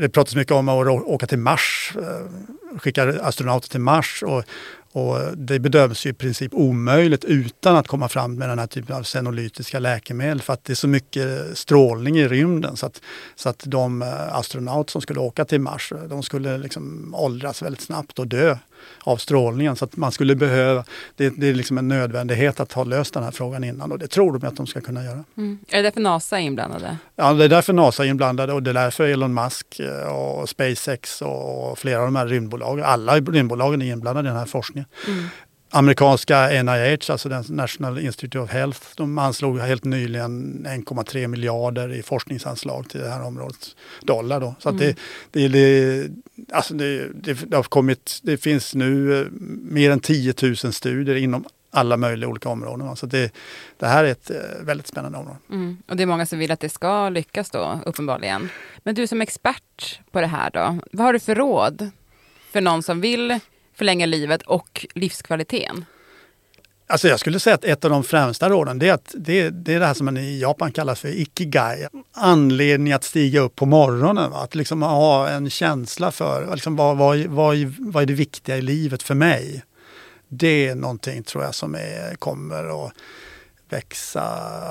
det 0.00 0.08
pratas 0.08 0.34
mycket 0.34 0.52
om 0.52 0.68
att 0.68 0.86
åka 0.88 1.26
till 1.26 1.38
Mars, 1.38 1.92
eh, 1.96 2.78
skicka 2.78 3.20
astronauter 3.22 3.68
till 3.68 3.80
Mars 3.80 4.22
och, 4.22 4.44
och 4.92 5.36
det 5.36 5.58
bedöms 5.58 6.06
ju 6.06 6.10
i 6.10 6.12
princip 6.12 6.54
omöjligt 6.54 7.24
utan 7.24 7.76
att 7.76 7.88
komma 7.88 8.08
fram 8.08 8.34
med 8.34 8.48
den 8.48 8.58
här 8.58 8.66
typen 8.66 8.96
av 8.96 9.02
senolytiska 9.02 9.78
läkemedel 9.78 10.42
för 10.42 10.52
att 10.52 10.64
det 10.64 10.72
är 10.72 10.74
så 10.74 10.88
mycket 10.88 11.58
strålning 11.58 12.18
i 12.18 12.28
rymden 12.28 12.76
så 12.76 12.86
att, 12.86 13.00
så 13.36 13.48
att 13.48 13.62
de 13.66 14.02
eh, 14.02 14.34
astronauter 14.34 14.92
som 14.92 15.00
skulle 15.00 15.20
åka 15.20 15.44
till 15.44 15.60
Mars, 15.60 15.92
eh, 15.92 16.02
de 16.02 16.22
skulle 16.22 16.58
liksom 16.58 17.14
åldras 17.14 17.62
väldigt 17.62 17.82
snabbt 17.82 18.18
och 18.18 18.26
dö 18.26 18.56
av 19.00 19.16
strålningen. 19.16 19.76
Så 19.76 19.84
att 19.84 19.96
man 19.96 20.12
skulle 20.12 20.34
behöva, 20.34 20.84
det, 21.16 21.32
det 21.36 21.48
är 21.48 21.54
liksom 21.54 21.78
en 21.78 21.88
nödvändighet 21.88 22.60
att 22.60 22.72
ha 22.72 22.84
löst 22.84 23.14
den 23.14 23.22
här 23.22 23.30
frågan 23.30 23.64
innan 23.64 23.92
och 23.92 23.98
det 23.98 24.08
tror 24.08 24.38
de 24.38 24.46
att 24.46 24.56
de 24.56 24.66
ska 24.66 24.80
kunna 24.80 25.04
göra. 25.04 25.24
Mm. 25.36 25.58
Är 25.68 25.76
det 25.76 25.82
därför 25.82 26.00
NASA 26.00 26.40
är 26.40 26.42
inblandade? 26.42 26.96
Ja, 27.16 27.32
det 27.32 27.44
är 27.44 27.48
därför 27.48 27.72
NASA 27.72 28.04
är 28.04 28.08
inblandade 28.08 28.52
och 28.52 28.62
det 28.62 28.70
är 28.70 28.74
därför 28.74 29.04
Elon 29.04 29.34
Musk 29.34 29.80
eh, 29.80 30.08
och 30.08 30.48
SpaceX 30.48 31.22
och 31.22 31.78
flera 31.78 31.98
av 31.98 32.04
de 32.04 32.16
här 32.16 32.26
rymdbolagen, 32.26 32.84
alla 32.84 33.16
rymdbolagen 33.16 33.82
är 33.82 33.92
inblandade 33.92 34.28
i 34.28 34.30
den 34.30 34.38
här 34.38 34.46
forskningen. 34.46 34.88
Amerikanska 35.74 36.62
NIH, 36.62 37.10
alltså 37.10 37.28
den 37.28 37.44
National 37.48 37.98
Institute 37.98 38.38
of 38.38 38.50
Health, 38.50 38.80
de 38.96 39.18
anslog 39.18 39.58
helt 39.58 39.84
nyligen 39.84 40.66
1,3 40.68 41.26
miljarder 41.26 41.92
i 41.92 42.02
forskningsanslag 42.02 42.88
till 42.88 43.00
det 43.00 43.08
här 43.08 43.22
området, 43.22 43.76
dollar 44.02 44.40
då. 44.40 44.54
Så 44.58 44.68
att 44.68 44.78
det, 44.78 44.96
det, 45.30 45.48
det, 45.48 46.08
alltså 46.52 46.74
det, 46.74 47.08
det, 47.14 47.56
har 47.56 47.62
kommit, 47.62 48.20
det 48.22 48.36
finns 48.36 48.74
nu 48.74 49.20
eh, 49.20 49.26
mer 49.62 49.90
än 49.90 50.00
10 50.00 50.34
000 50.42 50.56
studier 50.56 51.16
inom 51.16 51.44
alla 51.70 51.96
möjliga 51.96 52.30
olika 52.30 52.48
områden. 52.48 52.96
Så 52.96 53.06
det, 53.06 53.32
det 53.78 53.86
här 53.86 54.04
är 54.04 54.08
ett 54.10 54.30
eh, 54.30 54.36
väldigt 54.60 54.86
spännande 54.86 55.18
område. 55.18 55.38
Mm. 55.50 55.76
Och 55.88 55.96
det 55.96 56.02
är 56.02 56.06
många 56.06 56.26
som 56.26 56.38
vill 56.38 56.50
att 56.50 56.60
det 56.60 56.68
ska 56.68 57.08
lyckas 57.08 57.50
då, 57.50 57.80
uppenbarligen. 57.86 58.48
Men 58.82 58.94
du 58.94 59.06
som 59.06 59.20
expert 59.20 60.00
på 60.10 60.20
det 60.20 60.26
här 60.26 60.50
då, 60.50 60.78
vad 60.92 61.06
har 61.06 61.12
du 61.12 61.20
för 61.20 61.34
råd 61.34 61.90
för 62.52 62.60
någon 62.60 62.82
som 62.82 63.00
vill 63.00 63.40
förlänga 63.74 64.06
livet 64.06 64.42
och 64.42 64.86
livskvaliteten? 64.94 65.84
Alltså 66.86 67.08
jag 67.08 67.20
skulle 67.20 67.40
säga 67.40 67.54
att 67.54 67.64
ett 67.64 67.84
av 67.84 67.90
de 67.90 68.04
främsta 68.04 68.48
råden 68.48 68.78
det 68.78 68.88
är, 68.88 68.92
att 68.92 69.14
det, 69.18 69.50
det 69.50 69.74
är 69.74 69.80
det 69.80 69.86
här 69.86 69.94
som 69.94 70.04
man 70.04 70.16
i 70.16 70.40
Japan 70.40 70.72
kallar 70.72 70.94
för 70.94 71.08
ikigai. 71.08 71.86
Anledning 72.12 72.92
att 72.92 73.04
stiga 73.04 73.40
upp 73.40 73.56
på 73.56 73.66
morgonen. 73.66 74.30
Va? 74.30 74.38
Att 74.38 74.54
liksom 74.54 74.82
ha 74.82 75.28
en 75.28 75.50
känsla 75.50 76.12
för 76.12 76.54
liksom 76.54 76.76
vad, 76.76 76.96
vad, 76.96 77.18
vad, 77.18 77.56
vad 77.78 78.02
är 78.02 78.06
det 78.06 78.12
viktiga 78.12 78.56
i 78.56 78.62
livet 78.62 79.02
för 79.02 79.14
mig. 79.14 79.62
Det 80.28 80.68
är 80.68 80.74
någonting 80.74 81.22
tror 81.22 81.44
jag 81.44 81.54
som 81.54 81.74
är, 81.74 82.14
kommer 82.14 82.86
att 82.86 82.92
växa, 83.68 84.22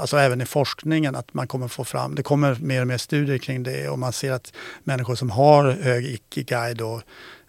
alltså 0.02 0.18
även 0.18 0.42
i 0.42 0.46
forskningen, 0.46 1.16
att 1.16 1.34
man 1.34 1.48
kommer 1.48 1.68
få 1.68 1.84
fram, 1.84 2.16
det 2.16 2.24
kommer 2.24 2.56
mer 2.56 2.82
och 2.82 2.88
mer 2.88 2.98
studier 2.98 3.38
kring 3.38 3.64
det 3.64 3.90
och 3.90 4.00
man 4.00 4.14
ser 4.14 4.32
att 4.32 4.54
människor 4.84 5.16
som 5.16 5.30
har 5.30 5.72
hög 5.72 6.06
ikigai 6.06 6.74
då 6.74 7.02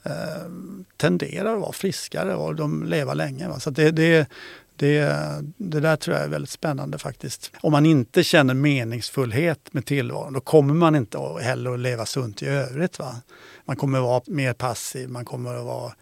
eh, 0.02 0.48
tenderar 0.96 1.54
att 1.54 1.60
vara 1.60 1.72
friskare 1.72 2.34
och 2.34 2.54
de 2.54 2.84
lever 2.84 3.14
länge. 3.14 3.48
Va? 3.48 3.60
Så 3.60 3.70
det, 3.70 3.90
det, 3.90 4.28
det, 4.76 5.16
det 5.56 5.80
där 5.80 5.96
tror 5.96 6.16
jag 6.16 6.24
är 6.24 6.28
väldigt 6.28 6.50
spännande 6.50 6.98
faktiskt. 6.98 7.52
Om 7.60 7.72
man 7.72 7.86
inte 7.86 8.24
känner 8.24 8.54
meningsfullhet 8.54 9.72
med 9.72 9.86
tillvaron 9.86 10.32
då 10.32 10.40
kommer 10.40 10.74
man 10.74 10.96
inte 10.96 11.18
heller 11.40 11.74
att 11.74 11.80
leva 11.80 12.06
sunt 12.06 12.42
i 12.42 12.46
övrigt. 12.46 12.98
Va? 12.98 13.16
Man 13.64 13.76
kommer 13.76 13.98
att 13.98 14.04
vara 14.04 14.22
mer 14.26 14.52
passiv, 14.52 15.08
man 15.08 15.24
kommer 15.24 15.54
att 15.54 15.64
vara 15.64 15.92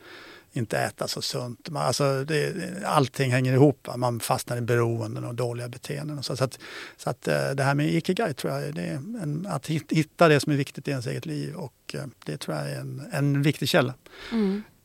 inte 0.53 0.79
äta 0.79 1.09
så 1.09 1.23
sunt. 1.23 1.71
Man, 1.71 1.87
alltså 1.87 2.25
det, 2.25 2.55
allting 2.87 3.31
hänger 3.33 3.53
ihop. 3.53 3.87
Va? 3.87 3.97
Man 3.97 4.21
fastnar 4.21 4.57
i 4.57 4.61
beroenden 4.61 5.25
och 5.25 5.35
dåliga 5.35 5.69
beteenden. 5.69 6.19
Och 6.19 6.25
så, 6.25 6.37
så, 6.37 6.45
att, 6.45 6.59
så 6.97 7.11
att 7.11 7.29
eh, 7.29 7.51
det 7.51 7.63
här 7.63 7.75
med 7.75 7.95
ikigai 7.95 8.35
tror 8.35 8.53
jag 8.53 8.75
det 8.75 8.83
är 8.83 8.95
en, 8.95 9.47
att 9.51 9.67
hit- 9.67 9.93
hitta 9.93 10.29
det 10.29 10.41
som 10.41 10.53
är 10.53 10.57
viktigt 10.57 10.89
i 10.89 10.91
ens 10.91 11.07
eget 11.07 11.27
liv 11.27 11.55
och 11.55 11.95
eh, 11.95 12.05
det 12.27 12.37
tror 12.37 12.57
jag 12.57 12.71
är 12.71 12.81
en, 12.81 13.09
en 13.13 13.43
viktig 13.43 13.69
källa. 13.69 13.95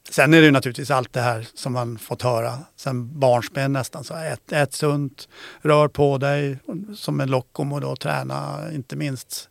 Sen 0.10 0.34
är 0.34 0.42
det 0.42 0.52
naturligtvis 0.52 0.92
allt 0.92 1.14
det 1.14 1.22
här 1.22 1.48
som 1.54 1.74
man 1.74 1.98
fått 1.98 2.22
höra 2.22 2.60
sen 2.76 3.20
barnsben 3.20 3.74
nästan. 3.74 4.04
Så 4.04 4.14
ät, 4.14 4.52
ät 4.52 4.74
sunt, 4.74 5.30
rör 5.62 5.88
på 5.88 6.18
dig 6.18 6.60
som 6.96 7.20
en 7.22 7.30
Lockomo 7.30 7.80
då, 7.80 7.96
träna 7.96 8.60
inte 8.74 8.96
minst 8.96 9.50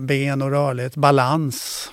ben 0.00 0.42
och 0.42 0.50
rörlighet, 0.50 0.96
balans. 0.96 1.90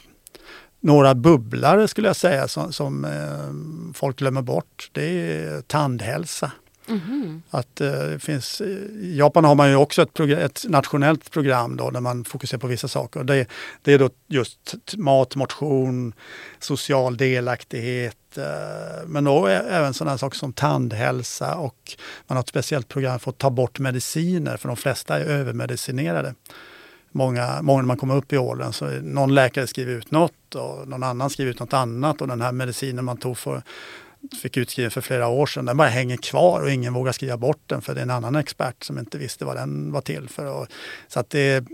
Några 0.83 1.15
bubblare 1.15 1.87
skulle 1.87 2.07
jag 2.07 2.15
säga 2.15 2.47
som, 2.47 2.73
som 2.73 3.05
eh, 3.05 3.93
folk 3.93 4.19
glömmer 4.19 4.41
bort. 4.41 4.89
Det 4.91 5.03
är 5.03 5.61
tandhälsa. 5.61 6.51
Att, 7.49 7.81
eh, 7.81 8.17
finns, 8.19 8.61
I 8.61 9.17
Japan 9.17 9.45
har 9.45 9.55
man 9.55 9.69
ju 9.69 9.75
också 9.75 10.01
ett, 10.01 10.19
ett 10.19 10.65
nationellt 10.69 11.31
program 11.31 11.77
då, 11.77 11.89
där 11.89 12.01
man 12.01 12.25
fokuserar 12.25 12.59
på 12.59 12.67
vissa 12.67 12.87
saker. 12.87 13.23
Det, 13.23 13.47
det 13.81 13.93
är 13.93 13.99
då 13.99 14.09
just 14.27 14.75
mat, 14.97 15.35
motion, 15.35 16.13
social 16.59 17.17
delaktighet, 17.17 18.37
eh, 18.37 19.07
men 19.07 19.23
då 19.23 19.47
även 19.47 19.93
sådana 19.93 20.17
saker 20.17 20.37
som 20.37 20.53
tandhälsa 20.53 21.55
och 21.55 21.97
man 22.27 22.35
har 22.35 22.43
ett 22.43 22.49
speciellt 22.49 22.87
program 22.87 23.19
för 23.19 23.31
att 23.31 23.37
ta 23.37 23.49
bort 23.49 23.79
mediciner, 23.79 24.57
för 24.57 24.67
de 24.67 24.77
flesta 24.77 25.19
är 25.19 25.25
övermedicinerade. 25.25 26.35
Många, 27.11 27.61
många 27.61 27.81
när 27.81 27.87
man 27.87 27.97
kommer 27.97 28.15
upp 28.15 28.33
i 28.33 28.37
åldern 28.37 28.73
så 28.73 28.85
någon 28.85 29.33
läkare 29.33 29.67
skriver 29.67 29.93
ut 29.93 30.11
något 30.11 30.55
och 30.55 30.87
någon 30.87 31.03
annan 31.03 31.29
skriver 31.29 31.51
ut 31.51 31.59
något 31.59 31.73
annat 31.73 32.21
och 32.21 32.27
den 32.27 32.41
här 32.41 32.51
medicinen 32.51 33.05
man 33.05 33.17
tog 33.17 33.37
för 33.37 33.63
fick 34.41 34.57
utskriven 34.57 34.91
för 34.91 35.01
flera 35.01 35.27
år 35.27 35.45
sedan, 35.45 35.65
den 35.65 35.77
bara 35.77 35.87
hänger 35.87 36.17
kvar 36.17 36.61
och 36.61 36.71
ingen 36.71 36.93
vågar 36.93 37.11
skriva 37.11 37.37
bort 37.37 37.61
den 37.65 37.81
för 37.81 37.93
det 37.95 37.99
är 37.99 38.03
en 38.03 38.09
annan 38.09 38.35
expert 38.35 38.83
som 38.83 38.97
inte 38.97 39.17
visste 39.17 39.45
vad 39.45 39.55
den 39.55 39.91
var 39.91 40.01
till 40.01 40.29
för. 40.29 40.45
Och, 40.45 40.67
så 41.07 41.19
att 41.19 41.29
det, 41.29 41.65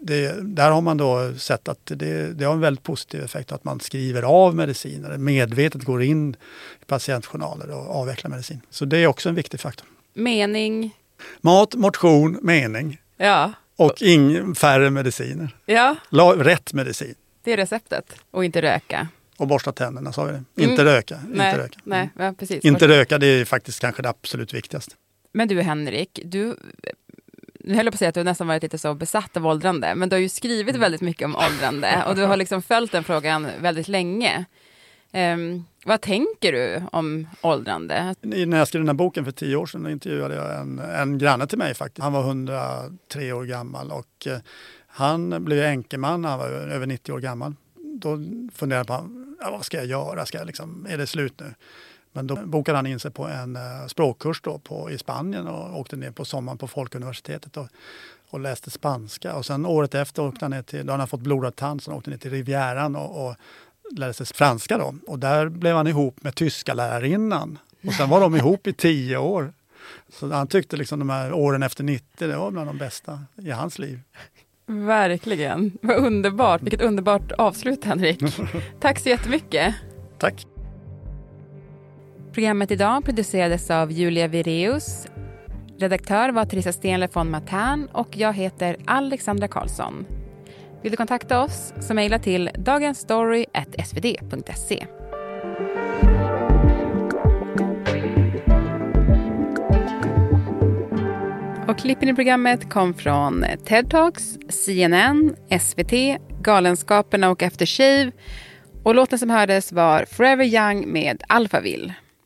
det, 0.00 0.34
där 0.42 0.70
har 0.70 0.80
man 0.80 0.96
då 0.96 1.34
sett 1.38 1.68
att 1.68 1.80
det, 1.84 2.32
det 2.32 2.44
har 2.44 2.52
en 2.52 2.60
väldigt 2.60 2.84
positiv 2.84 3.22
effekt 3.22 3.52
att 3.52 3.64
man 3.64 3.80
skriver 3.80 4.22
av 4.22 4.54
mediciner, 4.54 5.18
medvetet 5.18 5.84
går 5.84 6.02
in 6.02 6.36
i 6.82 6.84
patientjournaler 6.86 7.70
och 7.70 7.96
avvecklar 7.96 8.30
medicin. 8.30 8.60
Så 8.70 8.84
det 8.84 8.98
är 8.98 9.06
också 9.06 9.28
en 9.28 9.34
viktig 9.34 9.60
faktor. 9.60 9.88
Mening? 10.14 10.96
Mat, 11.40 11.74
motion, 11.74 12.38
mening 12.42 13.00
Ja. 13.16 13.52
Och 13.76 14.02
ing, 14.02 14.54
färre 14.54 14.90
mediciner. 14.90 15.56
Ja, 15.66 15.96
La, 16.08 16.32
rätt 16.36 16.72
medicin. 16.72 17.14
det 17.44 17.52
är 17.52 17.56
receptet. 17.56 18.14
Och 18.30 18.44
inte 18.44 18.62
röka. 18.62 19.08
Och 19.36 19.46
borsta 19.46 19.72
tänderna, 19.72 20.12
sa 20.12 20.24
vi 20.24 20.32
det. 20.32 20.62
Inte 20.64 20.84
röka. 20.84 21.14
Mm. 21.16 21.30
Nej, 21.30 21.50
inte 21.50 21.62
röka. 21.62 21.80
nej 21.84 22.10
ja, 22.18 22.34
precis. 22.38 22.64
Inte 22.64 22.88
röka, 22.88 23.18
det 23.18 23.26
är 23.26 23.44
faktiskt 23.44 23.80
kanske 23.80 24.02
det 24.02 24.08
absolut 24.08 24.54
viktigaste. 24.54 24.94
Men 25.32 25.48
du 25.48 25.62
Henrik, 25.62 26.20
du, 26.24 26.56
nu 27.60 27.74
höll 27.74 27.86
jag 27.86 27.92
på 27.92 27.94
att 27.94 27.98
säga 27.98 28.08
att 28.08 28.14
du 28.14 28.24
nästan 28.24 28.46
varit 28.46 28.62
lite 28.62 28.78
så 28.78 28.94
besatt 28.94 29.36
av 29.36 29.46
åldrande, 29.46 29.94
men 29.94 30.08
du 30.08 30.16
har 30.16 30.20
ju 30.20 30.28
skrivit 30.28 30.76
väldigt 30.76 31.00
mycket 31.00 31.24
om 31.24 31.36
åldrande 31.36 32.04
och 32.06 32.16
du 32.16 32.22
har 32.22 32.36
liksom 32.36 32.62
följt 32.62 32.92
den 32.92 33.04
frågan 33.04 33.48
väldigt 33.60 33.88
länge. 33.88 34.44
Um, 35.16 35.64
vad 35.84 36.00
tänker 36.00 36.52
du 36.52 36.82
om 36.92 37.26
åldrande? 37.40 38.14
I- 38.22 38.46
När 38.46 38.58
jag 38.58 38.68
skrev 38.68 38.80
den 38.82 38.88
här 38.88 38.94
boken 38.94 39.24
för 39.24 39.32
tio 39.32 39.56
år 39.56 39.66
sedan 39.66 39.86
intervjuade 39.86 40.34
jag 40.34 40.60
en, 40.60 40.78
en 40.78 41.18
granne 41.18 41.46
till 41.46 41.58
mig 41.58 41.74
faktiskt. 41.74 42.02
Han 42.02 42.12
var 42.12 42.20
103 42.20 43.32
år 43.32 43.44
gammal 43.44 43.90
och 43.90 44.26
eh, 44.26 44.38
han 44.86 45.44
blev 45.44 45.64
änkeman 45.64 46.22
när 46.22 46.28
han 46.28 46.38
var 46.38 46.48
över 46.48 46.86
90 46.86 47.12
år 47.12 47.20
gammal. 47.20 47.54
Då 48.00 48.18
funderade 48.54 48.92
jag 48.92 49.00
på 49.00 49.08
ja, 49.40 49.50
vad 49.50 49.64
ska 49.64 49.76
jag 49.76 49.86
göra, 49.86 50.26
ska 50.26 50.38
jag 50.38 50.46
liksom, 50.46 50.86
är 50.90 50.98
det 50.98 51.06
slut 51.06 51.40
nu? 51.40 51.54
Men 52.12 52.26
då 52.26 52.36
bokade 52.36 52.78
han 52.78 52.86
in 52.86 52.98
sig 53.00 53.10
på 53.10 53.26
en 53.28 53.56
eh, 53.56 53.86
språkkurs 53.86 54.40
då 54.42 54.58
på, 54.58 54.90
i 54.90 54.98
Spanien 54.98 55.46
och 55.46 55.80
åkte 55.80 55.96
ner 55.96 56.10
på 56.10 56.24
sommaren 56.24 56.58
på 56.58 56.68
Folkuniversitetet 56.68 57.56
och, 57.56 57.66
och 58.30 58.40
läste 58.40 58.70
spanska. 58.70 59.34
Och 59.34 59.46
sen 59.46 59.66
året 59.66 59.94
efter 59.94 60.22
åkte 60.22 60.44
han 60.44 60.50
ner 60.50 60.62
till, 60.62 60.86
då 60.86 60.92
hade 60.92 61.00
han 61.00 61.08
fått 61.08 61.20
blodad 61.20 61.56
tand, 61.56 61.82
så 61.82 61.90
han 61.90 61.98
åkte 61.98 62.10
ner 62.10 62.18
till 62.18 62.30
Rivieran 62.30 62.96
och, 62.96 63.26
och 63.26 63.36
lärde 63.96 64.12
sig 64.12 64.26
franska 64.26 64.78
då. 64.78 64.94
Och 65.06 65.18
där 65.18 65.48
blev 65.48 65.76
han 65.76 65.86
ihop 65.86 66.22
med 66.22 66.34
tyska 66.34 66.74
lärarinnan. 66.74 67.58
Och 67.86 67.92
sen 67.92 68.08
var 68.08 68.20
de 68.20 68.36
ihop 68.36 68.66
i 68.66 68.72
tio 68.72 69.16
år. 69.16 69.52
Så 70.08 70.32
han 70.32 70.46
tyckte 70.46 70.76
liksom 70.76 70.98
de 70.98 71.10
här 71.10 71.32
åren 71.32 71.62
efter 71.62 71.84
90, 71.84 72.28
det 72.28 72.36
var 72.36 72.50
bland 72.50 72.68
de 72.68 72.78
bästa 72.78 73.20
i 73.42 73.50
hans 73.50 73.78
liv. 73.78 74.00
Verkligen, 74.66 75.78
vad 75.82 75.96
underbart. 75.96 76.62
Vilket 76.62 76.80
underbart 76.80 77.32
avslut 77.32 77.84
Henrik. 77.84 78.22
Tack 78.80 78.98
så 78.98 79.08
jättemycket. 79.08 79.74
Tack! 80.18 80.46
Programmet 82.32 82.70
idag 82.70 83.04
producerades 83.04 83.70
av 83.70 83.92
Julia 83.92 84.28
Vireus. 84.28 85.06
Redaktör 85.78 86.28
var 86.28 86.44
Theresa 86.44 86.72
Stenle 86.72 87.08
von 87.12 87.30
Matern 87.30 87.88
och 87.92 88.16
jag 88.16 88.32
heter 88.32 88.76
Alexandra 88.86 89.48
Karlsson. 89.48 90.06
Vill 90.82 90.90
du 90.90 90.96
kontakta 90.96 91.42
oss 91.42 91.72
så 91.80 91.94
mejla 91.94 92.18
till 92.18 92.50
dagensstory.svd.se. 92.54 94.86
Och 101.68 101.78
klippen 101.78 102.08
i 102.08 102.14
programmet 102.14 102.70
kom 102.70 102.94
från 102.94 103.44
TED 103.64 103.90
Talks, 103.90 104.38
CNN, 104.48 105.36
SVT, 105.60 105.92
Galenskaperna 106.42 107.30
och 107.30 107.42
After 107.42 107.66
Shave. 107.66 108.12
Och 108.82 108.94
låten 108.94 109.18
som 109.18 109.30
hördes 109.30 109.72
var 109.72 110.04
Forever 110.04 110.44
Young 110.44 110.92
med 110.92 111.22
Alphaville. 111.28 111.94